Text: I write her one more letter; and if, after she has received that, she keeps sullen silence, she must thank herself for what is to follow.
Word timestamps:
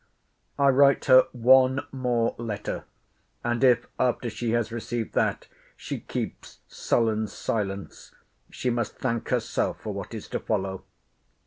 I 0.57 0.69
write 0.69 1.05
her 1.05 1.27
one 1.31 1.85
more 1.91 2.33
letter; 2.39 2.85
and 3.43 3.63
if, 3.63 3.85
after 3.99 4.31
she 4.31 4.49
has 4.49 4.71
received 4.71 5.13
that, 5.13 5.47
she 5.77 5.99
keeps 5.99 6.57
sullen 6.67 7.27
silence, 7.27 8.11
she 8.49 8.71
must 8.71 8.95
thank 8.97 9.29
herself 9.29 9.79
for 9.81 9.93
what 9.93 10.15
is 10.15 10.27
to 10.29 10.39
follow. 10.39 10.85